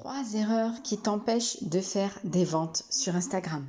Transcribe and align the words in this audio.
Trois 0.00 0.32
erreurs 0.34 0.80
qui 0.82 0.96
t'empêchent 0.96 1.62
de 1.62 1.78
faire 1.78 2.18
des 2.24 2.46
ventes 2.46 2.84
sur 2.88 3.16
Instagram. 3.16 3.66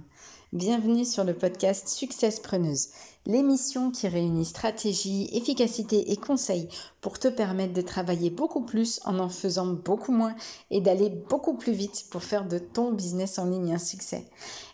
Bienvenue 0.54 1.04
sur 1.04 1.26
le 1.26 1.34
podcast 1.34 1.90
Success 1.90 2.40
Preneuse, 2.40 2.88
l'émission 3.26 3.92
qui 3.92 4.08
réunit 4.08 4.46
stratégie, 4.46 5.30
efficacité 5.34 6.14
et 6.14 6.16
conseils 6.16 6.70
pour 7.02 7.20
te 7.20 7.28
permettre 7.28 7.74
de 7.74 7.82
travailler 7.82 8.30
beaucoup 8.30 8.62
plus 8.62 9.02
en 9.04 9.20
en 9.20 9.28
faisant 9.28 9.68
beaucoup 9.68 10.14
moins 10.14 10.34
et 10.70 10.80
d'aller 10.80 11.10
beaucoup 11.10 11.56
plus 11.56 11.74
vite 11.74 12.06
pour 12.12 12.24
faire 12.24 12.48
de 12.48 12.60
ton 12.60 12.94
business 12.94 13.38
en 13.38 13.48
ligne 13.48 13.74
un 13.74 13.78
succès. 13.78 14.26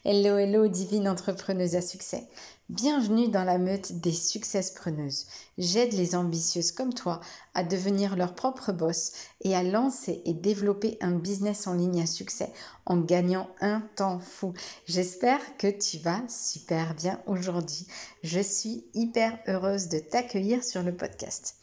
Hello, 0.06 0.38
hello, 0.38 0.68
divine 0.68 1.10
entrepreneuse 1.10 1.76
à 1.76 1.82
succès. 1.82 2.28
Bienvenue 2.70 3.30
dans 3.30 3.46
la 3.46 3.60
meute 3.60 4.02
des 4.02 4.12
success-preneuses. 4.12 5.28
J'aide 5.58 5.94
les 5.94 6.16
ambitieuses 6.16 6.74
comme 6.74 6.94
toi 6.94 7.22
à 7.54 7.64
devenir 7.64 8.18
leur 8.18 8.36
propre 8.36 8.74
boss 8.74 9.14
et 9.40 9.56
à 9.56 9.64
lancer 9.64 10.22
et 10.26 10.34
développer 10.34 10.98
un 11.00 11.14
business 11.14 11.66
en 11.68 11.76
ligne 11.76 12.02
à 12.02 12.06
succès 12.06 12.52
en 12.86 12.98
gagnant 12.98 13.48
un 13.62 13.80
temps 13.96 14.20
fou. 14.20 14.52
J'espère 14.86 15.40
que 15.56 15.68
tu 15.68 16.00
vas 16.00 16.22
super 16.28 16.94
bien 16.94 17.22
aujourd'hui. 17.26 17.88
Je 18.22 18.42
suis 18.42 18.84
hyper 18.94 19.40
heureuse 19.48 19.88
de 19.88 20.00
t'accueillir 20.00 20.62
sur 20.62 20.84
le 20.84 20.94
podcast. 20.94 21.56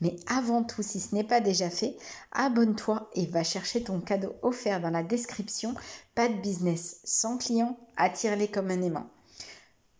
Mais 0.00 0.16
avant 0.26 0.64
tout, 0.64 0.82
si 0.82 0.98
ce 0.98 1.14
n'est 1.14 1.22
pas 1.22 1.40
déjà 1.40 1.70
fait, 1.70 1.96
abonne-toi 2.32 3.08
et 3.14 3.26
va 3.26 3.44
chercher 3.44 3.84
ton 3.84 4.00
cadeau 4.00 4.34
offert 4.42 4.80
dans 4.80 4.90
la 4.90 5.04
description. 5.04 5.76
Pas 6.16 6.26
de 6.26 6.40
business 6.40 6.98
sans 7.04 7.38
client, 7.38 7.78
attire-les 7.96 8.48
comme 8.48 8.72
un 8.72 8.82
aimant. 8.82 9.08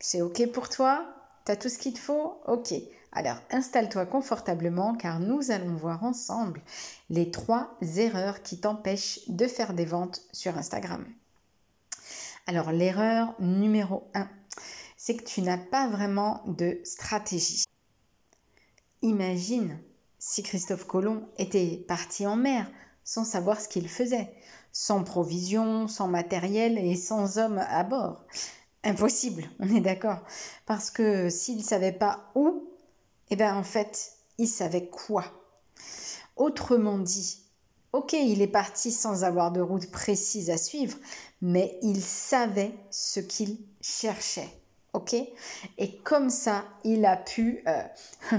C'est 0.03 0.23
OK 0.23 0.51
pour 0.51 0.71
toi? 0.71 1.15
T'as 1.45 1.57
tout 1.57 1.69
ce 1.69 1.79
qu'il 1.79 1.93
te 1.93 1.99
faut? 1.99 2.41
OK. 2.47 2.73
Alors 3.13 3.37
installe-toi 3.51 4.07
confortablement 4.07 4.95
car 4.95 5.21
nous 5.21 5.51
allons 5.51 5.75
voir 5.75 6.05
ensemble 6.05 6.63
les 7.11 7.31
trois 7.31 7.77
erreurs 7.97 8.43
qui 8.43 8.61
t'empêchent 8.61 9.21
de 9.29 9.47
faire 9.47 9.75
des 9.75 9.85
ventes 9.85 10.23
sur 10.33 10.57
Instagram. 10.57 11.05
Alors 12.47 12.73
l'erreur 12.73 13.35
numéro 13.41 14.09
1, 14.15 14.27
c'est 14.97 15.17
que 15.17 15.25
tu 15.25 15.43
n'as 15.43 15.59
pas 15.59 15.89
vraiment 15.89 16.43
de 16.47 16.81
stratégie. 16.83 17.65
Imagine 19.03 19.79
si 20.19 20.43
Christophe 20.43 20.87
Colomb 20.87 21.29
était 21.37 21.85
parti 21.87 22.27
en 22.27 22.37
mer 22.37 22.71
sans 23.05 23.25
savoir 23.25 23.61
ce 23.61 23.69
qu'il 23.69 23.89
faisait, 23.89 24.33
sans 24.73 25.05
provision, 25.05 25.89
sans 25.89 26.09
matériel 26.09 26.79
et 26.79 26.97
sans 26.97 27.39
homme 27.39 27.59
à 27.59 27.83
bord. 27.83 28.25
Impossible, 28.83 29.45
on 29.59 29.75
est 29.75 29.81
d'accord. 29.81 30.21
Parce 30.67 30.91
que 30.91 31.29
s'il 31.29 31.59
ne 31.59 31.63
savait 31.63 31.93
pas 31.93 32.31
où, 32.35 32.65
eh 33.31 33.37
bien 33.37 33.55
en 33.57 33.63
fait, 33.63 34.13
il 34.39 34.49
savait 34.49 34.89
quoi. 34.89 35.25
Autrement 36.37 36.99
dit, 36.99 37.43
ok, 37.93 38.15
il 38.15 38.41
est 38.41 38.47
parti 38.47 38.91
sans 38.91 39.25
avoir 39.25 39.53
de 39.53 39.61
route 39.61 39.91
précise 39.91 40.49
à 40.49 40.57
suivre, 40.57 40.97
mais 41.43 41.79
il 41.83 42.03
savait 42.03 42.73
ce 42.91 43.21
qu'il 43.21 43.59
cherchait. 43.83 44.49
Ok? 44.95 45.15
Et 45.79 45.97
comme 45.99 46.31
ça, 46.31 46.65
il 46.83 47.05
a 47.05 47.17
pu 47.17 47.63
euh, 47.69 47.83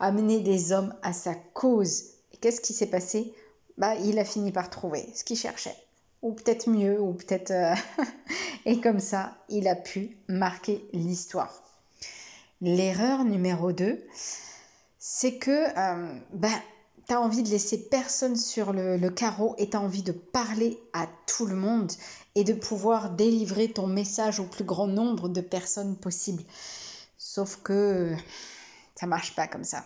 amener 0.00 0.40
des 0.40 0.72
hommes 0.72 0.94
à 1.02 1.12
sa 1.12 1.34
cause. 1.34 2.04
Et 2.32 2.38
qu'est-ce 2.38 2.62
qui 2.62 2.72
s'est 2.72 2.90
passé? 2.90 3.34
Bah, 3.76 3.94
Il 3.96 4.18
a 4.18 4.24
fini 4.24 4.52
par 4.52 4.70
trouver 4.70 5.08
ce 5.14 5.22
qu'il 5.22 5.36
cherchait 5.36 5.76
ou 6.22 6.32
peut-être 6.32 6.68
mieux, 6.68 7.00
ou 7.00 7.14
peut-être... 7.14 7.50
Euh, 7.50 7.74
et 8.66 8.80
comme 8.80 9.00
ça, 9.00 9.36
il 9.48 9.68
a 9.68 9.74
pu 9.74 10.18
marquer 10.28 10.84
l'histoire. 10.92 11.62
L'erreur 12.60 13.24
numéro 13.24 13.72
2, 13.72 14.04
c'est 14.98 15.38
que 15.38 15.50
euh, 15.50 16.18
ben, 16.34 16.52
tu 17.08 17.14
as 17.14 17.20
envie 17.20 17.42
de 17.42 17.48
laisser 17.48 17.88
personne 17.88 18.36
sur 18.36 18.72
le, 18.72 19.08
carreau 19.08 19.54
et 19.58 19.70
tu 19.70 19.76
as 19.76 19.80
envie 19.80 20.02
de 20.02 20.12
parler 20.12 20.78
à 20.92 21.08
tout 21.26 21.46
le 21.46 21.56
monde 21.56 21.90
et 22.34 22.44
de 22.44 22.52
pouvoir 22.52 23.10
délivrer 23.10 23.72
ton 23.72 23.86
message 23.86 24.40
au 24.40 24.44
plus 24.44 24.64
grand 24.64 24.86
nombre 24.86 25.28
de 25.28 25.40
personnes 25.40 25.96
possible. 25.96 26.44
Sauf 27.16 27.60
que 27.62 28.14
ça 28.94 29.06
marche 29.06 29.34
pas 29.34 29.48
comme 29.48 29.64
ça. 29.64 29.84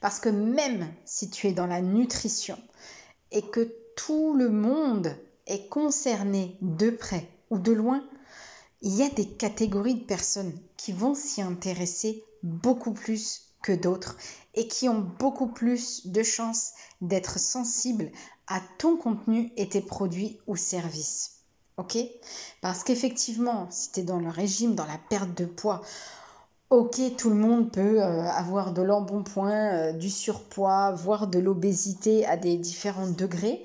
Parce 0.00 0.18
que 0.18 0.30
même 0.30 0.92
si 1.04 1.30
tu 1.30 1.46
es 1.46 1.52
dans 1.52 1.66
la 1.66 1.82
nutrition 1.82 2.58
et 3.30 3.42
que 3.42 3.72
tout 3.96 4.34
le 4.34 4.50
monde 4.50 5.16
est 5.46 5.68
concerné 5.68 6.56
de 6.60 6.90
près 6.90 7.28
ou 7.50 7.58
de 7.58 7.72
loin, 7.72 8.02
il 8.82 8.94
y 8.94 9.02
a 9.02 9.08
des 9.08 9.28
catégories 9.28 9.94
de 9.94 10.04
personnes 10.04 10.58
qui 10.76 10.92
vont 10.92 11.14
s'y 11.14 11.42
intéresser 11.42 12.24
beaucoup 12.42 12.92
plus 12.92 13.54
que 13.62 13.72
d'autres 13.72 14.16
et 14.54 14.68
qui 14.68 14.88
ont 14.88 15.00
beaucoup 15.18 15.46
plus 15.46 16.06
de 16.06 16.22
chances 16.22 16.72
d'être 17.00 17.38
sensibles 17.38 18.10
à 18.46 18.60
ton 18.78 18.96
contenu 18.96 19.52
et 19.56 19.68
tes 19.68 19.80
produits 19.80 20.38
ou 20.46 20.54
services. 20.54 21.40
Ok? 21.76 21.96
Parce 22.60 22.84
qu'effectivement, 22.84 23.68
si 23.70 23.90
tu 23.90 24.00
es 24.00 24.02
dans 24.02 24.20
le 24.20 24.28
régime, 24.28 24.74
dans 24.74 24.86
la 24.86 24.98
perte 25.08 25.36
de 25.36 25.46
poids, 25.46 25.80
ok, 26.70 27.16
tout 27.16 27.30
le 27.30 27.36
monde 27.36 27.70
peut 27.70 28.02
euh, 28.02 28.22
avoir 28.30 28.72
de 28.72 28.82
l'embonpoint, 28.82 29.74
euh, 29.74 29.92
du 29.92 30.10
surpoids, 30.10 30.92
voire 30.92 31.26
de 31.28 31.38
l'obésité 31.38 32.26
à 32.26 32.36
des 32.36 32.56
différents 32.56 33.08
degrés. 33.08 33.64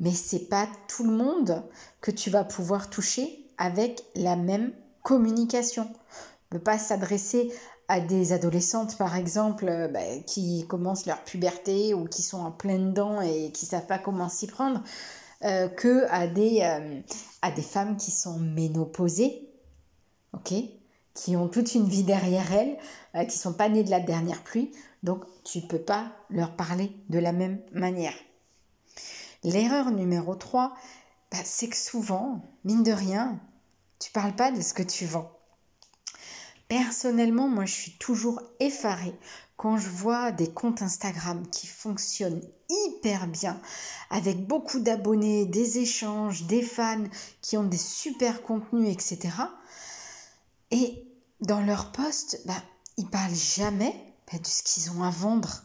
Mais 0.00 0.12
c'est 0.12 0.48
pas 0.48 0.68
tout 0.88 1.04
le 1.04 1.12
monde 1.12 1.62
que 2.00 2.10
tu 2.10 2.30
vas 2.30 2.44
pouvoir 2.44 2.90
toucher 2.90 3.46
avec 3.58 4.02
la 4.14 4.36
même 4.36 4.72
communication. 5.02 5.88
Ne 6.52 6.58
pas 6.58 6.78
s'adresser 6.78 7.52
à 7.88 8.00
des 8.00 8.32
adolescentes 8.32 8.96
par 8.96 9.16
exemple 9.16 9.66
euh, 9.68 9.88
bah, 9.88 10.00
qui 10.26 10.66
commencent 10.66 11.06
leur 11.06 11.22
puberté 11.24 11.94
ou 11.94 12.06
qui 12.06 12.22
sont 12.22 12.40
en 12.40 12.50
pleine 12.50 12.94
dents 12.94 13.20
et 13.20 13.52
qui 13.52 13.66
savent 13.66 13.86
pas 13.86 13.98
comment 13.98 14.28
s'y 14.28 14.46
prendre 14.46 14.82
que 15.76 16.06
à 16.08 16.26
des 16.26 16.62
à 17.42 17.50
des 17.50 17.60
femmes 17.60 17.98
qui 17.98 18.10
sont 18.10 18.38
ménopausées. 18.38 19.50
Ok? 20.32 20.54
Qui 21.14 21.36
ont 21.36 21.48
toute 21.48 21.74
une 21.74 21.88
vie 21.88 22.04
derrière 22.04 22.52
elles 22.52 23.26
qui 23.28 23.38
sont 23.38 23.54
pas 23.54 23.68
nées 23.68 23.84
de 23.84 23.90
la 23.90 24.00
dernière 24.00 24.42
pluie 24.42 24.72
donc 25.02 25.24
tu 25.44 25.60
peux 25.60 25.78
pas 25.78 26.12
leur 26.30 26.56
parler 26.56 26.92
de 27.08 27.18
la 27.18 27.32
même 27.32 27.60
manière 27.72 28.14
L'erreur 29.44 29.90
numéro 29.90 30.34
3, 30.34 30.74
bah, 31.30 31.38
c'est 31.44 31.68
que 31.68 31.76
souvent, 31.76 32.42
mine 32.64 32.82
de 32.82 32.92
rien, 32.92 33.38
tu 33.98 34.10
parles 34.10 34.34
pas 34.34 34.50
de 34.50 34.62
ce 34.62 34.72
que 34.72 34.82
tu 34.82 35.04
vends. 35.04 35.30
Personnellement, 36.66 37.46
moi, 37.46 37.66
je 37.66 37.74
suis 37.74 37.92
toujours 37.98 38.40
effarée 38.58 39.14
quand 39.58 39.76
je 39.76 39.90
vois 39.90 40.32
des 40.32 40.50
comptes 40.50 40.80
Instagram 40.80 41.46
qui 41.50 41.66
fonctionnent 41.66 42.40
hyper 42.70 43.26
bien, 43.26 43.60
avec 44.08 44.46
beaucoup 44.46 44.80
d'abonnés, 44.80 45.44
des 45.44 45.78
échanges, 45.78 46.44
des 46.44 46.62
fans 46.62 47.04
qui 47.42 47.58
ont 47.58 47.64
des 47.64 47.76
super 47.76 48.42
contenus, 48.42 48.90
etc. 48.90 49.28
Et 50.74 51.06
dans 51.40 51.60
leurs 51.60 51.90
posts, 51.92 52.42
bah, 52.44 52.62
ils 52.98 53.08
parlent 53.08 53.34
jamais 53.34 53.94
bah, 54.30 54.38
de 54.38 54.46
ce 54.46 54.62
qu'ils 54.62 54.90
ont 54.90 55.02
à 55.02 55.10
vendre 55.10 55.64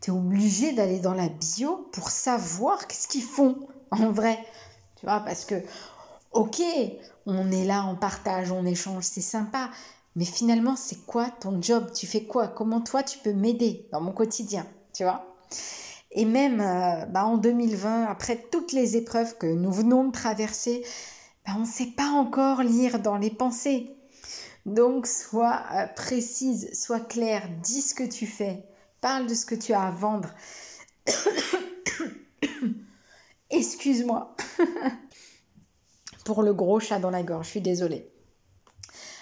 tu 0.00 0.10
es 0.10 0.14
obligé 0.14 0.72
d'aller 0.72 1.00
dans 1.00 1.14
la 1.14 1.28
bio 1.28 1.88
pour 1.92 2.10
savoir 2.10 2.86
qu'est-ce 2.86 3.08
qu'ils 3.08 3.22
font 3.22 3.56
en 3.90 4.12
vrai. 4.12 4.38
Tu 4.96 5.06
vois, 5.06 5.20
parce 5.20 5.44
que, 5.44 5.56
ok, 6.32 6.62
on 7.26 7.50
est 7.50 7.64
là, 7.64 7.84
on 7.88 7.96
partage, 7.96 8.50
on 8.50 8.64
échange, 8.64 9.04
c'est 9.04 9.20
sympa. 9.20 9.70
Mais 10.16 10.24
finalement, 10.24 10.76
c'est 10.76 11.04
quoi 11.06 11.30
ton 11.40 11.60
job? 11.60 11.90
Tu 11.94 12.06
fais 12.06 12.24
quoi? 12.24 12.48
Comment 12.48 12.80
toi, 12.80 13.02
tu 13.02 13.18
peux 13.18 13.32
m'aider 13.32 13.88
dans 13.92 14.00
mon 14.00 14.12
quotidien? 14.12 14.66
Tu 14.92 15.04
vois? 15.04 15.36
Et 16.10 16.24
même 16.24 16.60
euh, 16.60 17.04
bah, 17.06 17.24
en 17.24 17.36
2020, 17.36 18.04
après 18.04 18.36
toutes 18.50 18.72
les 18.72 18.96
épreuves 18.96 19.36
que 19.36 19.46
nous 19.46 19.72
venons 19.72 20.04
de 20.04 20.12
traverser, 20.12 20.84
bah, 21.48 21.54
on 21.56 21.60
ne 21.60 21.66
sait 21.66 21.92
pas 21.96 22.10
encore 22.10 22.62
lire 22.62 23.00
dans 23.00 23.16
les 23.16 23.30
pensées. 23.30 23.96
Donc, 24.66 25.06
sois 25.06 25.62
euh, 25.72 25.86
précise, 25.86 26.68
sois 26.78 27.00
claire, 27.00 27.48
dis 27.62 27.80
ce 27.80 27.94
que 27.94 28.02
tu 28.06 28.26
fais. 28.26 28.64
Parle 29.00 29.26
de 29.26 29.32
ce 29.34 29.46
que 29.46 29.54
tu 29.54 29.72
as 29.72 29.80
à 29.80 29.90
vendre. 29.90 30.28
Excuse-moi 33.50 34.36
pour 36.26 36.42
le 36.42 36.52
gros 36.52 36.80
chat 36.80 36.98
dans 36.98 37.08
la 37.08 37.22
gorge, 37.22 37.46
je 37.46 37.50
suis 37.52 37.60
désolée. 37.62 38.10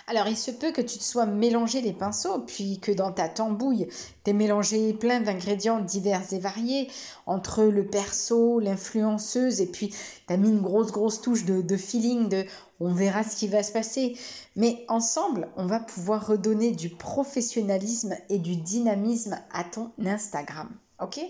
Alors, 0.09 0.29
il 0.29 0.37
se 0.37 0.53
peut 0.53 0.71
que 0.71 0.81
tu 0.81 0.99
te 0.99 1.03
sois 1.03 1.27
mélangé 1.27 1.81
les 1.81 1.93
pinceaux, 1.93 2.39
puis 2.39 2.79
que 2.79 2.93
dans 2.93 3.11
ta 3.11 3.29
tambouille, 3.29 3.89
tu 4.25 4.33
mélangé 4.33 4.93
plein 4.93 5.21
d'ingrédients 5.21 5.81
divers 5.81 6.33
et 6.33 6.39
variés, 6.39 6.89
entre 7.27 7.65
le 7.65 7.85
perso, 7.85 8.61
l'influenceuse, 8.61 9.61
et 9.61 9.67
puis 9.67 9.89
tu 9.89 10.33
as 10.33 10.37
mis 10.37 10.51
une 10.51 10.61
grosse, 10.61 10.93
grosse 10.93 11.21
touche 11.21 11.45
de, 11.45 11.61
de 11.61 11.77
feeling, 11.77 12.29
de 12.29 12.45
on 12.79 12.93
verra 12.93 13.25
ce 13.25 13.35
qui 13.35 13.49
va 13.49 13.65
se 13.65 13.73
passer. 13.73 14.17
Mais 14.55 14.85
ensemble, 14.87 15.49
on 15.57 15.67
va 15.67 15.81
pouvoir 15.81 16.29
redonner 16.29 16.71
du 16.71 16.89
professionnalisme 16.91 18.15
et 18.29 18.39
du 18.39 18.55
dynamisme 18.55 19.37
à 19.53 19.65
ton 19.65 19.91
Instagram. 20.05 20.71
Ok? 21.01 21.21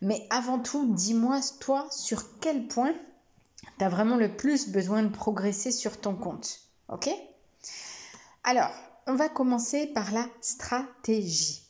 Mais 0.00 0.26
avant 0.30 0.58
tout, 0.58 0.92
dis-moi, 0.92 1.38
toi, 1.60 1.86
sur 1.92 2.40
quel 2.40 2.66
point 2.66 2.94
tu 3.78 3.84
as 3.84 3.88
vraiment 3.88 4.16
le 4.16 4.36
plus 4.36 4.68
besoin 4.70 5.04
de 5.04 5.08
progresser 5.08 5.70
sur 5.70 6.00
ton 6.00 6.16
compte. 6.16 6.60
Ok? 6.88 7.08
Alors, 8.44 8.72
on 9.06 9.14
va 9.14 9.30
commencer 9.30 9.86
par 9.86 10.12
la 10.12 10.26
stratégie. 10.42 11.62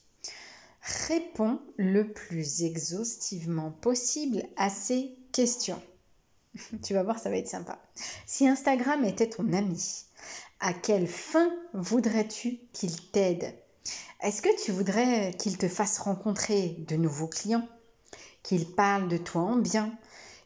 Réponds 1.09 1.61
le 1.77 2.13
plus 2.13 2.65
exhaustivement 2.65 3.71
possible 3.71 4.43
à 4.57 4.71
ces 4.71 5.17
questions. 5.33 5.81
tu 6.83 6.95
vas 6.95 7.05
voir, 7.05 7.21
ça 7.21 7.31
va 7.31 7.37
être 7.37 7.49
sympa. 7.49 7.79
Si 8.27 8.49
Instagram 8.49 9.05
était 9.05 9.31
ton 9.31 9.53
ami, 9.53 10.05
à 10.59 10.73
quelle 10.73 11.07
fin 11.07 11.49
voudrais-tu 11.75 12.59
qu'il 12.73 13.01
t'aide? 13.11 13.55
Est-ce 14.21 14.43
que 14.43 14.65
tu 14.65 14.73
voudrais 14.73 15.33
qu'il 15.39 15.59
te 15.59 15.69
fasse 15.69 15.99
rencontrer 15.99 16.77
de 16.89 16.97
nouveaux 16.97 17.29
clients? 17.29 17.69
Qu'il 18.43 18.67
parle 18.67 19.09
de 19.09 19.17
toi 19.17 19.43
en 19.43 19.57
bien? 19.57 19.97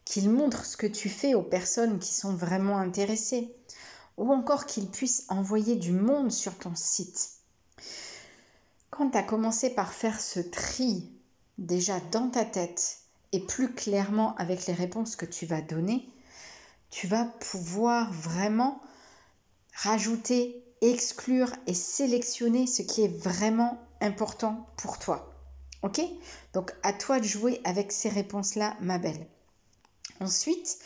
Qu'il 0.04 0.28
montre 0.28 0.66
ce 0.66 0.76
que 0.76 0.86
tu 0.86 1.08
fais 1.08 1.34
aux 1.34 1.42
personnes 1.42 1.98
qui 1.98 2.12
sont 2.12 2.34
vraiment 2.34 2.76
intéressées? 2.76 3.54
Ou 4.19 4.31
encore 4.32 4.67
qu'il 4.67 4.91
puisse 4.91 5.25
envoyer 5.29 5.76
du 5.76 5.93
monde 5.93 6.31
sur 6.31 6.59
ton 6.59 6.75
site 6.75 7.38
quand 8.99 9.11
tu 9.11 9.19
as 9.19 9.23
commencé 9.23 9.70
par 9.70 9.93
faire 9.93 10.20
ce 10.20 10.41
tri 10.41 11.09
déjà 11.56 12.00
dans 12.11 12.31
ta 12.31 12.44
tête 12.44 12.99
et 13.31 13.38
plus 13.38 13.73
clairement 13.73 14.35
avec 14.37 14.67
les 14.67 14.73
réponses 14.73 15.15
que 15.15 15.25
tu 15.25 15.47
vas 15.47 15.61
donner, 15.61 16.09
tu 16.91 17.06
vas 17.06 17.26
pouvoir 17.26 18.12
vraiment 18.12 18.81
rajouter, 19.73 20.64
exclure 20.81 21.53
et 21.69 21.75
sélectionner 21.75 22.67
ce 22.67 22.82
qui 22.82 23.03
est 23.03 23.23
vraiment 23.23 23.79
important 24.00 24.67
pour 24.76 24.99
toi. 24.99 25.32
Ok? 25.82 26.00
Donc 26.53 26.75
à 26.82 26.93
toi 26.93 27.21
de 27.21 27.25
jouer 27.25 27.61
avec 27.62 27.93
ces 27.93 28.09
réponses-là, 28.09 28.76
ma 28.81 28.99
belle. 28.99 29.29
Ensuite, 30.21 30.76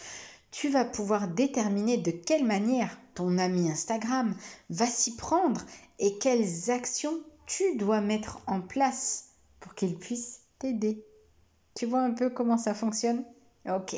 tu 0.50 0.68
vas 0.68 0.84
pouvoir 0.84 1.28
déterminer 1.28 1.96
de 1.96 2.10
quelle 2.10 2.44
manière 2.44 2.98
ton 3.14 3.38
ami 3.38 3.70
Instagram 3.70 4.34
va 4.70 4.86
s'y 4.86 5.16
prendre 5.16 5.62
et 5.98 6.18
quelles 6.18 6.70
actions 6.70 7.18
tu 7.46 7.76
dois 7.76 8.00
mettre 8.00 8.40
en 8.46 8.60
place 8.60 9.30
pour 9.60 9.74
qu'il 9.74 9.96
puisse 9.96 10.40
t'aider. 10.58 11.04
Tu 11.74 11.86
vois 11.86 12.00
un 12.00 12.12
peu 12.12 12.30
comment 12.30 12.58
ça 12.58 12.74
fonctionne? 12.74 13.24
Ok. 13.68 13.96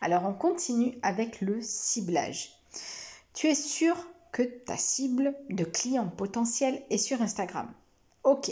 Alors 0.00 0.24
on 0.24 0.34
continue 0.34 0.98
avec 1.02 1.40
le 1.40 1.60
ciblage. 1.60 2.58
Tu 3.34 3.48
es 3.48 3.54
sûr 3.54 3.96
que 4.32 4.42
ta 4.42 4.76
cible 4.76 5.34
de 5.50 5.64
clients 5.64 6.08
potentiels 6.08 6.82
est 6.90 6.98
sur 6.98 7.20
Instagram? 7.20 7.70
Ok. 8.24 8.50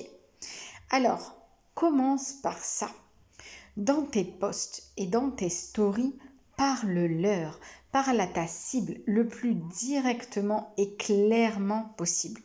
Alors, 0.91 1.37
commence 1.75 2.33
par 2.33 2.59
ça. 2.59 2.91
Dans 3.77 4.03
tes 4.03 4.25
posts 4.25 4.91
et 4.97 5.07
dans 5.07 5.31
tes 5.31 5.49
stories, 5.49 6.19
parle-leur, 6.61 7.59
parle 7.91 8.21
à 8.21 8.27
ta 8.27 8.47
cible 8.47 9.01
le 9.07 9.27
plus 9.27 9.55
directement 9.55 10.75
et 10.77 10.95
clairement 10.97 11.95
possible. 11.97 12.43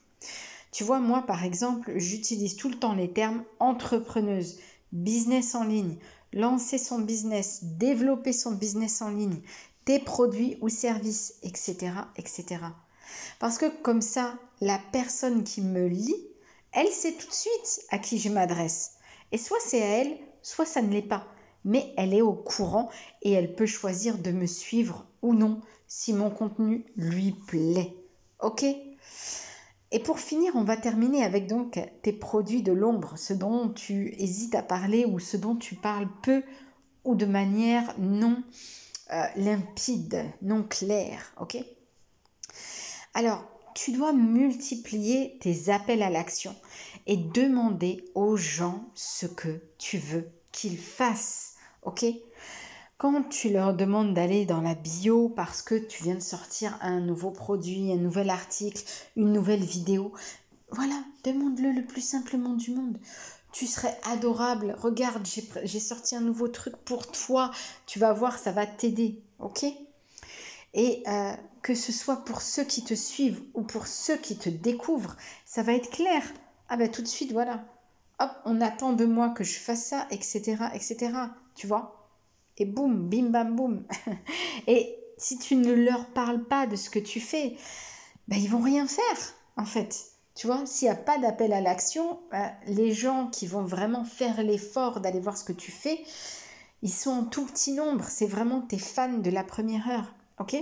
Tu 0.71 0.85
vois, 0.85 1.01
moi, 1.01 1.23
par 1.23 1.43
exemple, 1.43 1.91
j'utilise 1.97 2.55
tout 2.55 2.69
le 2.69 2.79
temps 2.79 2.93
les 2.93 3.11
termes 3.11 3.43
entrepreneuse, 3.59 4.57
business 4.93 5.53
en 5.53 5.65
ligne, 5.65 5.97
lancer 6.31 6.77
son 6.77 6.99
business, 6.99 7.65
développer 7.65 8.31
son 8.31 8.53
business 8.53 9.01
en 9.01 9.09
ligne, 9.09 9.41
tes 9.83 9.99
produits 9.99 10.57
ou 10.61 10.69
services, 10.69 11.33
etc., 11.43 11.91
etc. 12.15 12.61
Parce 13.39 13.57
que 13.57 13.65
comme 13.81 14.01
ça, 14.01 14.35
la 14.61 14.79
personne 14.93 15.43
qui 15.43 15.59
me 15.59 15.87
lit, 15.87 16.25
elle 16.71 16.87
sait 16.87 17.15
tout 17.15 17.27
de 17.27 17.33
suite 17.33 17.81
à 17.91 17.97
qui 17.97 18.17
je 18.17 18.29
m'adresse. 18.29 18.93
Et 19.33 19.37
soit 19.37 19.59
c'est 19.59 19.81
à 19.81 19.87
elle, 19.87 20.17
soit 20.41 20.65
ça 20.65 20.81
ne 20.81 20.93
l'est 20.93 21.01
pas. 21.01 21.27
Mais 21.65 21.93
elle 21.97 22.13
est 22.13 22.21
au 22.21 22.33
courant 22.33 22.89
et 23.21 23.31
elle 23.33 23.53
peut 23.55 23.65
choisir 23.65 24.17
de 24.17 24.31
me 24.31 24.45
suivre 24.45 25.05
ou 25.21 25.33
non 25.33 25.59
si 25.87 26.13
mon 26.13 26.29
contenu 26.29 26.85
lui 26.95 27.33
plaît. 27.47 27.95
Ok? 28.41 28.63
Et 29.91 29.99
pour 29.99 30.19
finir, 30.19 30.53
on 30.55 30.63
va 30.63 30.77
terminer 30.77 31.23
avec 31.23 31.47
donc 31.47 31.79
tes 32.01 32.13
produits 32.13 32.63
de 32.63 32.71
l'ombre, 32.71 33.17
ce 33.17 33.33
dont 33.33 33.69
tu 33.69 34.13
hésites 34.17 34.55
à 34.55 34.63
parler 34.63 35.05
ou 35.05 35.19
ce 35.19 35.37
dont 35.37 35.55
tu 35.55 35.75
parles 35.75 36.09
peu 36.23 36.43
ou 37.03 37.15
de 37.15 37.25
manière 37.25 37.93
non 37.99 38.43
euh, 39.13 39.23
limpide, 39.35 40.25
non 40.41 40.63
claire, 40.63 41.33
ok? 41.39 41.57
Alors, 43.13 43.45
tu 43.75 43.91
dois 43.91 44.13
multiplier 44.13 45.37
tes 45.39 45.69
appels 45.69 46.01
à 46.01 46.09
l'action 46.09 46.55
et 47.05 47.17
demander 47.17 48.03
aux 48.15 48.35
gens 48.35 48.89
ce 48.95 49.27
que 49.27 49.61
tu 49.77 49.97
veux 49.97 50.29
qu'ils 50.51 50.77
fassent, 50.77 51.54
ok 51.85 52.05
quand 52.97 53.27
tu 53.29 53.49
leur 53.49 53.73
demandes 53.73 54.13
d'aller 54.13 54.45
dans 54.45 54.61
la 54.61 54.73
bio 54.73 55.27
parce 55.27 55.61
que 55.61 55.75
tu 55.75 56.03
viens 56.03 56.15
de 56.15 56.21
sortir 56.21 56.77
un 56.81 57.01
nouveau 57.01 57.29
produit, 57.29 57.91
un 57.91 57.97
nouvel 57.97 58.29
article, 58.29 58.83
une 59.17 59.33
nouvelle 59.33 59.63
vidéo, 59.63 60.13
voilà, 60.71 61.03
demande-le 61.23 61.71
le 61.71 61.85
plus 61.85 62.01
simplement 62.01 62.53
du 62.53 62.71
monde. 62.71 62.97
Tu 63.51 63.67
serais 63.67 63.97
adorable. 64.03 64.75
Regarde, 64.77 65.25
j'ai 65.63 65.79
sorti 65.79 66.15
un 66.15 66.21
nouveau 66.21 66.47
truc 66.47 66.75
pour 66.77 67.11
toi. 67.11 67.51
Tu 67.85 67.99
vas 67.99 68.13
voir, 68.13 68.37
ça 68.37 68.51
va 68.51 68.65
t'aider. 68.65 69.21
OK 69.39 69.65
Et 70.73 71.03
euh, 71.07 71.33
que 71.61 71.75
ce 71.75 71.91
soit 71.91 72.25
pour 72.25 72.41
ceux 72.41 72.63
qui 72.63 72.83
te 72.83 72.93
suivent 72.93 73.41
ou 73.53 73.61
pour 73.61 73.87
ceux 73.87 74.17
qui 74.17 74.37
te 74.37 74.49
découvrent, 74.49 75.15
ça 75.45 75.63
va 75.63 75.73
être 75.73 75.89
clair. 75.89 76.23
Ah 76.67 76.77
ben 76.77 76.89
tout 76.89 77.01
de 77.01 77.07
suite, 77.07 77.31
voilà. 77.31 77.65
Hop, 78.19 78.31
on 78.45 78.59
attend 78.61 78.93
de 78.93 79.05
moi 79.05 79.29
que 79.29 79.43
je 79.43 79.57
fasse 79.57 79.85
ça, 79.85 80.07
etc., 80.11 80.57
etc. 80.73 81.11
Tu 81.55 81.67
vois 81.67 82.05
et 82.57 82.65
boum, 82.65 83.09
bim 83.09 83.29
bam 83.29 83.55
boum. 83.55 83.83
et 84.67 84.97
si 85.17 85.37
tu 85.37 85.55
ne 85.55 85.73
leur 85.73 86.07
parles 86.07 86.43
pas 86.43 86.67
de 86.67 86.75
ce 86.75 86.89
que 86.89 86.99
tu 86.99 87.19
fais, 87.19 87.55
ben 88.27 88.37
ils 88.37 88.49
vont 88.49 88.61
rien 88.61 88.87
faire 88.87 89.33
en 89.57 89.65
fait. 89.65 90.11
Tu 90.35 90.47
vois, 90.47 90.65
s'il 90.65 90.87
n'y 90.87 90.93
a 90.93 90.97
pas 90.97 91.17
d'appel 91.17 91.53
à 91.53 91.61
l'action, 91.61 92.19
ben, 92.29 92.51
les 92.67 92.91
gens 92.91 93.27
qui 93.27 93.47
vont 93.47 93.63
vraiment 93.63 94.03
faire 94.03 94.43
l'effort 94.43 94.99
d'aller 94.99 95.21
voir 95.21 95.37
ce 95.37 95.45
que 95.45 95.53
tu 95.53 95.71
fais, 95.71 96.03
ils 96.81 96.91
sont 96.91 97.11
en 97.11 97.23
tout 97.23 97.45
petit 97.45 97.71
nombre. 97.71 98.03
C'est 98.09 98.25
vraiment 98.25 98.61
tes 98.61 98.77
fans 98.77 99.17
de 99.17 99.29
la 99.29 99.45
première 99.45 99.89
heure. 99.89 100.13
Ok? 100.39 100.57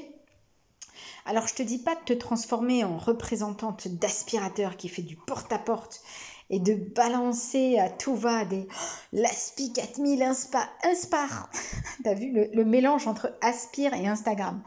Alors 1.25 1.47
je 1.47 1.55
te 1.55 1.63
dis 1.63 1.79
pas 1.79 1.95
de 1.95 2.01
te 2.01 2.13
transformer 2.13 2.83
en 2.83 2.97
représentante 2.97 3.87
d'aspirateur 3.87 4.77
qui 4.77 4.89
fait 4.89 5.01
du 5.01 5.15
porte-à-porte 5.15 6.01
et 6.53 6.59
de 6.59 6.75
balancer 6.75 7.79
à 7.79 7.89
tout 7.89 8.15
va 8.15 8.45
des 8.45 8.67
l'Aspi 9.11 9.73
4000 9.73 10.21
Inspa, 10.21 10.69
Inspire. 10.83 11.49
T'as 12.03 12.13
vu 12.13 12.47
le, 12.53 12.63
mélange 12.63 13.07
entre 13.07 13.33
Aspire 13.41 13.95
et 13.95 14.07
Instagram. 14.07 14.61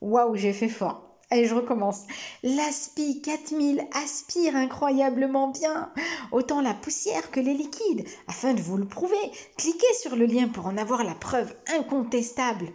Waouh, 0.00 0.34
j'ai 0.34 0.52
fait 0.52 0.68
fort. 0.68 1.04
Allez, 1.30 1.46
je 1.46 1.54
recommence. 1.54 2.06
L'Aspi 2.42 3.22
4000 3.22 3.86
aspire 3.92 4.56
incroyablement 4.56 5.48
bien, 5.48 5.92
autant 6.32 6.60
la 6.60 6.74
poussière 6.74 7.30
que 7.30 7.38
les 7.38 7.54
liquides. 7.54 8.08
Afin 8.26 8.52
de 8.52 8.60
vous 8.60 8.76
le 8.76 8.86
prouver, 8.86 9.16
cliquez 9.56 9.94
sur 10.00 10.16
le 10.16 10.26
lien 10.26 10.48
pour 10.48 10.66
en 10.66 10.76
avoir 10.76 11.04
la 11.04 11.14
preuve 11.14 11.54
incontestable. 11.78 12.72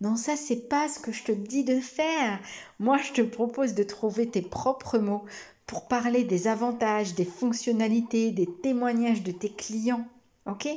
Non, 0.00 0.16
ça, 0.16 0.34
c'est 0.36 0.68
pas 0.68 0.88
ce 0.88 0.98
que 0.98 1.12
je 1.12 1.22
te 1.22 1.32
dis 1.32 1.62
de 1.62 1.78
faire. 1.78 2.40
Moi, 2.80 2.96
je 2.98 3.12
te 3.12 3.22
propose 3.22 3.74
de 3.74 3.84
trouver 3.84 4.28
tes 4.28 4.42
propres 4.42 4.98
mots 4.98 5.24
pour 5.66 5.88
parler 5.88 6.24
des 6.24 6.48
avantages, 6.48 7.14
des 7.14 7.24
fonctionnalités, 7.24 8.30
des 8.30 8.48
témoignages 8.62 9.22
de 9.22 9.32
tes 9.32 9.50
clients. 9.50 10.06
OK? 10.46 10.68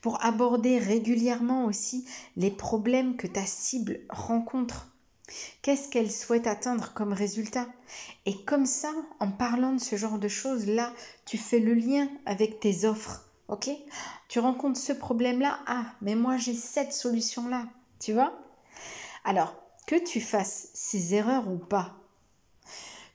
Pour 0.00 0.24
aborder 0.24 0.78
régulièrement 0.78 1.64
aussi 1.64 2.06
les 2.36 2.50
problèmes 2.50 3.16
que 3.16 3.26
ta 3.26 3.46
cible 3.46 4.00
rencontre. 4.10 4.88
Qu'est-ce 5.62 5.88
qu'elle 5.88 6.10
souhaite 6.10 6.46
atteindre 6.46 6.92
comme 6.92 7.12
résultat? 7.12 7.66
Et 8.26 8.44
comme 8.44 8.66
ça, 8.66 8.92
en 9.18 9.30
parlant 9.30 9.72
de 9.72 9.80
ce 9.80 9.96
genre 9.96 10.18
de 10.18 10.28
choses-là, 10.28 10.92
tu 11.24 11.36
fais 11.38 11.58
le 11.58 11.74
lien 11.74 12.08
avec 12.26 12.60
tes 12.60 12.84
offres. 12.84 13.24
OK? 13.48 13.70
Tu 14.28 14.38
rencontres 14.38 14.80
ce 14.80 14.92
problème-là. 14.92 15.58
Ah, 15.66 15.86
mais 16.02 16.14
moi 16.14 16.36
j'ai 16.36 16.54
cette 16.54 16.92
solution-là. 16.92 17.66
Tu 18.00 18.12
vois? 18.12 18.38
Alors, 19.24 19.54
que 19.86 19.96
tu 19.96 20.20
fasses 20.20 20.68
ces 20.74 21.14
erreurs 21.14 21.48
ou 21.48 21.58
pas, 21.58 21.96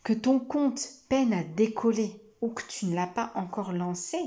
que 0.04 0.14
ton 0.14 0.40
compte 0.40 0.88
peine 1.10 1.34
à 1.34 1.44
décoller 1.44 2.22
ou 2.42 2.50
que 2.50 2.64
tu 2.68 2.86
ne 2.88 2.96
l'as 2.96 3.08
pas 3.08 3.32
encore 3.36 3.72
lancé, 3.74 4.18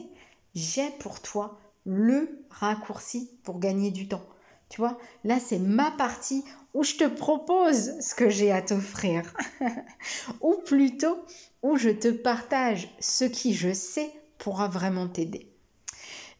j'ai 0.54 0.90
pour 1.00 1.20
toi 1.20 1.58
le 1.84 2.44
raccourci 2.50 3.30
pour 3.42 3.58
gagner 3.58 3.90
du 3.90 4.08
temps. 4.08 4.24
Tu 4.68 4.80
vois, 4.80 4.98
là 5.24 5.38
c'est 5.40 5.58
ma 5.58 5.90
partie 5.90 6.44
où 6.72 6.82
je 6.82 6.94
te 6.94 7.06
propose 7.06 8.00
ce 8.00 8.14
que 8.14 8.28
j'ai 8.28 8.50
à 8.50 8.62
t'offrir. 8.62 9.22
ou 10.40 10.56
plutôt 10.64 11.18
où 11.62 11.76
je 11.76 11.90
te 11.90 12.08
partage 12.08 12.94
ce 13.00 13.24
qui 13.24 13.54
je 13.54 13.72
sais 13.72 14.10
pourra 14.38 14.68
vraiment 14.68 15.08
t'aider. 15.08 15.53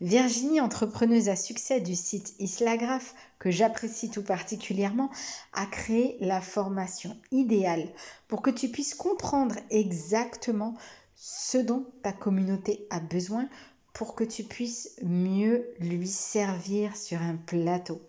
Virginie, 0.00 0.60
entrepreneuse 0.60 1.28
à 1.28 1.36
succès 1.36 1.80
du 1.80 1.94
site 1.94 2.34
Islagraph, 2.38 3.14
que 3.38 3.50
j'apprécie 3.50 4.10
tout 4.10 4.22
particulièrement, 4.22 5.10
a 5.52 5.66
créé 5.66 6.16
la 6.20 6.40
formation 6.40 7.16
idéale 7.30 7.88
pour 8.28 8.42
que 8.42 8.50
tu 8.50 8.68
puisses 8.68 8.94
comprendre 8.94 9.56
exactement 9.70 10.74
ce 11.14 11.58
dont 11.58 11.86
ta 12.02 12.12
communauté 12.12 12.86
a 12.90 13.00
besoin 13.00 13.48
pour 13.92 14.14
que 14.14 14.24
tu 14.24 14.42
puisses 14.42 14.96
mieux 15.02 15.68
lui 15.78 16.08
servir 16.08 16.96
sur 16.96 17.22
un 17.22 17.36
plateau. 17.36 18.02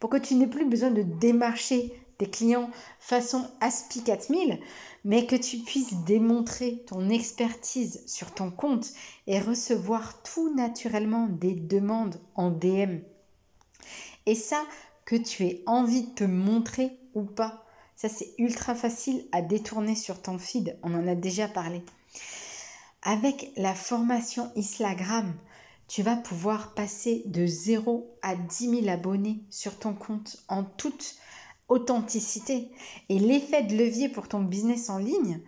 Pour 0.00 0.10
que 0.10 0.16
tu 0.16 0.34
n'aies 0.34 0.46
plus 0.46 0.64
besoin 0.64 0.90
de 0.90 1.02
démarcher 1.02 2.01
clients 2.30 2.70
façon 3.00 3.48
ASPI 3.60 4.02
4000, 4.02 4.60
mais 5.04 5.26
que 5.26 5.36
tu 5.36 5.58
puisses 5.58 5.94
démontrer 6.04 6.84
ton 6.86 7.08
expertise 7.08 8.02
sur 8.06 8.32
ton 8.32 8.50
compte 8.50 8.86
et 9.26 9.40
recevoir 9.40 10.22
tout 10.22 10.54
naturellement 10.54 11.26
des 11.26 11.54
demandes 11.54 12.20
en 12.34 12.50
DM. 12.50 13.00
Et 14.26 14.34
ça, 14.34 14.64
que 15.04 15.16
tu 15.16 15.44
aies 15.44 15.62
envie 15.66 16.02
de 16.02 16.14
te 16.14 16.24
montrer 16.24 16.98
ou 17.14 17.24
pas, 17.24 17.64
ça 17.96 18.08
c'est 18.08 18.32
ultra 18.38 18.74
facile 18.74 19.24
à 19.32 19.42
détourner 19.42 19.94
sur 19.94 20.22
ton 20.22 20.38
feed, 20.38 20.78
on 20.82 20.94
en 20.94 21.06
a 21.08 21.14
déjà 21.14 21.48
parlé. 21.48 21.82
Avec 23.02 23.50
la 23.56 23.74
formation 23.74 24.52
Islagram, 24.54 25.34
tu 25.88 26.02
vas 26.02 26.16
pouvoir 26.16 26.72
passer 26.74 27.22
de 27.26 27.46
0 27.46 28.16
à 28.22 28.36
10 28.36 28.82
000 28.82 28.88
abonnés 28.88 29.40
sur 29.50 29.78
ton 29.78 29.92
compte 29.92 30.38
en 30.48 30.64
toute 30.64 31.16
authenticité. 31.72 32.70
Et 33.08 33.18
l'effet 33.18 33.62
de 33.62 33.76
levier 33.76 34.08
pour 34.08 34.28
ton 34.28 34.42
business 34.42 34.90
en 34.90 34.98
ligne, 34.98 35.40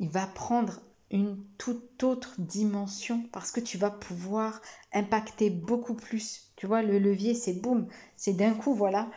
il 0.00 0.08
va 0.08 0.26
prendre 0.26 0.80
une 1.10 1.42
toute 1.56 2.02
autre 2.02 2.34
dimension 2.38 3.22
parce 3.32 3.50
que 3.50 3.60
tu 3.60 3.78
vas 3.78 3.90
pouvoir 3.90 4.60
impacter 4.92 5.50
beaucoup 5.50 5.94
plus. 5.94 6.52
Tu 6.56 6.66
vois, 6.66 6.82
le 6.82 6.98
levier, 6.98 7.34
c'est 7.34 7.54
boum, 7.54 7.88
c'est 8.16 8.34
d'un 8.34 8.52
coup, 8.52 8.74
voilà. 8.74 9.10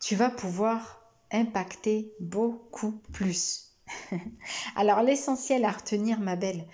Tu 0.00 0.14
vas 0.14 0.30
pouvoir 0.30 1.02
impacter 1.32 2.14
beaucoup 2.20 2.92
plus. 3.12 3.72
Alors 4.76 5.02
l'essentiel 5.02 5.64
à 5.64 5.72
retenir, 5.72 6.20
ma 6.20 6.36
belle, 6.36 6.66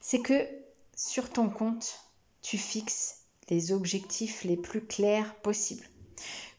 c'est 0.00 0.20
que 0.20 0.46
sur 0.94 1.30
ton 1.30 1.48
compte, 1.48 1.98
tu 2.42 2.58
fixes 2.58 3.22
les 3.48 3.72
objectifs 3.72 4.44
les 4.44 4.56
plus 4.56 4.84
clairs 4.84 5.34
possibles. 5.36 5.88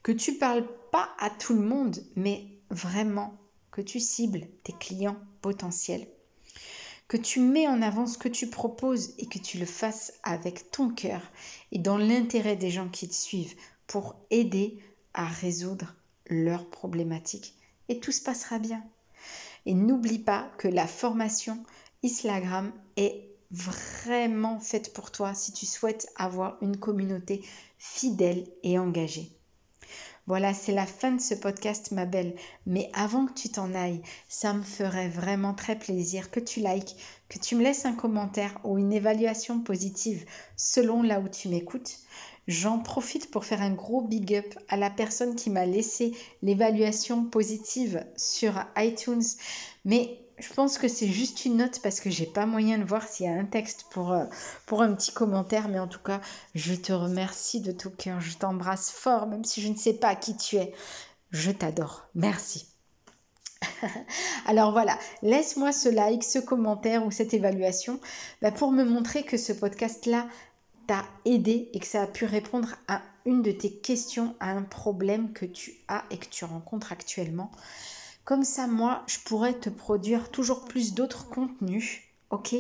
Que 0.07 0.13
tu 0.13 0.35
parles 0.35 0.65
pas 0.89 1.09
à 1.19 1.29
tout 1.29 1.53
le 1.53 1.67
monde, 1.67 2.01
mais 2.15 2.47
vraiment 2.69 3.37
que 3.71 3.81
tu 3.81 3.99
cibles 3.99 4.47
tes 4.63 4.71
clients 4.71 5.17
potentiels. 5.41 6.07
Que 7.09 7.17
tu 7.17 7.41
mets 7.41 7.67
en 7.67 7.81
avant 7.81 8.07
ce 8.07 8.17
que 8.17 8.29
tu 8.29 8.47
proposes 8.47 9.15
et 9.17 9.25
que 9.25 9.37
tu 9.37 9.57
le 9.57 9.65
fasses 9.65 10.13
avec 10.23 10.71
ton 10.71 10.91
cœur 10.91 11.21
et 11.73 11.79
dans 11.79 11.97
l'intérêt 11.97 12.55
des 12.55 12.69
gens 12.69 12.87
qui 12.87 13.09
te 13.09 13.13
suivent 13.13 13.57
pour 13.85 14.15
aider 14.29 14.79
à 15.13 15.25
résoudre 15.25 15.93
leurs 16.27 16.69
problématiques. 16.69 17.55
Et 17.89 17.99
tout 17.99 18.13
se 18.13 18.23
passera 18.23 18.59
bien. 18.59 18.85
Et 19.65 19.73
n'oublie 19.73 20.19
pas 20.19 20.49
que 20.57 20.69
la 20.69 20.87
formation 20.87 21.61
Islagram 22.01 22.71
est 22.95 23.27
vraiment 23.51 24.61
faite 24.61 24.93
pour 24.93 25.11
toi 25.11 25.33
si 25.33 25.51
tu 25.51 25.65
souhaites 25.65 26.07
avoir 26.15 26.57
une 26.61 26.77
communauté 26.77 27.43
fidèle 27.77 28.47
et 28.63 28.79
engagée. 28.79 29.36
Voilà, 30.27 30.53
c'est 30.53 30.73
la 30.73 30.85
fin 30.85 31.13
de 31.13 31.21
ce 31.21 31.33
podcast, 31.33 31.91
ma 31.91 32.05
belle. 32.05 32.35
Mais 32.65 32.89
avant 32.93 33.25
que 33.25 33.33
tu 33.33 33.49
t'en 33.49 33.73
ailles, 33.73 34.01
ça 34.27 34.53
me 34.53 34.61
ferait 34.61 35.07
vraiment 35.07 35.53
très 35.53 35.79
plaisir 35.79 36.29
que 36.31 36.41
tu 36.41 36.59
likes, 36.59 36.97
que 37.29 37.39
tu 37.39 37.55
me 37.55 37.63
laisses 37.63 37.85
un 37.85 37.93
commentaire 37.93 38.59
ou 38.65 38.77
une 38.77 38.91
évaluation 38.91 39.61
positive 39.61 40.25
selon 40.57 41.01
là 41.01 41.21
où 41.21 41.29
tu 41.29 41.47
m'écoutes. 41.47 41.99
J'en 42.47 42.79
profite 42.79 43.31
pour 43.31 43.45
faire 43.45 43.61
un 43.61 43.73
gros 43.73 44.01
big 44.01 44.35
up 44.35 44.53
à 44.67 44.75
la 44.75 44.89
personne 44.89 45.35
qui 45.35 45.49
m'a 45.49 45.65
laissé 45.65 46.13
l'évaluation 46.41 47.23
positive 47.23 48.05
sur 48.17 48.53
iTunes. 48.75 49.23
Mais 49.85 50.26
je 50.39 50.53
pense 50.53 50.77
que 50.77 50.87
c'est 50.87 51.07
juste 51.07 51.45
une 51.45 51.57
note 51.57 51.79
parce 51.81 51.99
que 51.99 52.09
j'ai 52.09 52.25
pas 52.25 52.45
moyen 52.45 52.77
de 52.77 52.83
voir 52.83 53.07
s'il 53.07 53.25
y 53.25 53.29
a 53.29 53.33
un 53.33 53.45
texte 53.45 53.85
pour, 53.89 54.11
euh, 54.11 54.25
pour 54.65 54.81
un 54.81 54.93
petit 54.93 55.11
commentaire. 55.11 55.67
Mais 55.67 55.79
en 55.79 55.87
tout 55.87 55.99
cas, 55.99 56.21
je 56.53 56.75
te 56.75 56.93
remercie 56.93 57.61
de 57.61 57.71
tout 57.71 57.89
cœur. 57.89 58.21
Je 58.21 58.37
t'embrasse 58.37 58.91
fort, 58.91 59.27
même 59.27 59.43
si 59.43 59.61
je 59.61 59.69
ne 59.69 59.75
sais 59.75 59.93
pas 59.93 60.15
qui 60.15 60.37
tu 60.37 60.57
es. 60.57 60.73
Je 61.31 61.51
t'adore. 61.51 62.07
Merci. 62.13 62.67
Alors 64.45 64.71
voilà, 64.71 64.97
laisse-moi 65.23 65.71
ce 65.71 65.89
like, 65.89 66.23
ce 66.23 66.37
commentaire 66.37 67.05
ou 67.05 67.09
cette 67.09 67.33
évaluation 67.33 67.99
bah, 68.41 68.51
pour 68.51 68.71
me 68.71 68.83
montrer 68.83 69.23
que 69.23 69.37
ce 69.37 69.51
podcast-là 69.51 70.27
t'a 70.85 71.03
aidé 71.25 71.69
et 71.73 71.79
que 71.79 71.87
ça 71.87 72.03
a 72.03 72.07
pu 72.07 72.25
répondre 72.25 72.75
à 72.87 73.01
une 73.25 73.41
de 73.41 73.51
tes 73.51 73.71
questions, 73.71 74.35
à 74.39 74.51
un 74.51 74.61
problème 74.61 75.33
que 75.33 75.45
tu 75.45 75.75
as 75.87 76.03
et 76.11 76.17
que 76.17 76.27
tu 76.27 76.45
rencontres 76.45 76.91
actuellement. 76.91 77.51
Comme 78.27 78.43
ça, 78.43 78.67
moi, 78.67 79.05
je 79.07 79.19
pourrais 79.19 79.53
te 79.53 79.69
produire 79.69 80.29
toujours 80.31 80.65
plus 80.65 80.93
d'autres 80.93 81.29
contenus. 81.29 82.01
Ok? 82.29 82.55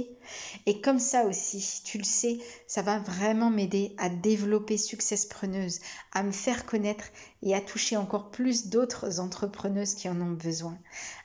Et 0.65 0.79
comme 0.79 0.97
ça 0.97 1.25
aussi, 1.25 1.81
tu 1.83 1.97
le 1.97 2.05
sais, 2.05 2.37
ça 2.67 2.81
va 2.81 2.99
vraiment 2.99 3.49
m'aider 3.49 3.93
à 3.97 4.07
développer 4.07 4.77
Success 4.77 5.25
Preneuse, 5.25 5.81
à 6.13 6.23
me 6.23 6.31
faire 6.31 6.65
connaître 6.65 7.07
et 7.43 7.53
à 7.53 7.59
toucher 7.59 7.97
encore 7.97 8.31
plus 8.31 8.67
d'autres 8.67 9.19
entrepreneuses 9.19 9.95
qui 9.95 10.07
en 10.07 10.21
ont 10.21 10.31
besoin. 10.31 10.77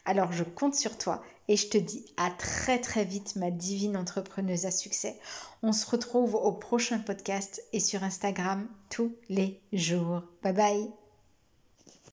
Alors 0.04 0.32
je 0.32 0.42
compte 0.42 0.74
sur 0.74 0.98
toi 0.98 1.22
et 1.46 1.54
je 1.54 1.68
te 1.68 1.78
dis 1.78 2.04
à 2.16 2.32
très 2.32 2.80
très 2.80 3.04
vite 3.04 3.36
ma 3.36 3.52
divine 3.52 3.96
entrepreneuse 3.96 4.66
à 4.66 4.72
succès. 4.72 5.20
On 5.62 5.70
se 5.70 5.88
retrouve 5.88 6.34
au 6.34 6.50
prochain 6.50 6.98
podcast 6.98 7.62
et 7.72 7.78
sur 7.78 8.02
Instagram 8.02 8.66
tous 8.90 9.14
les 9.28 9.60
jours. 9.72 10.24
Bye 10.42 10.52
bye 10.52 11.01